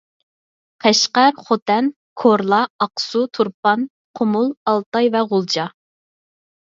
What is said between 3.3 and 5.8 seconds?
تۇرپان، قۇمۇل، ئالتاي ۋە غۇلجا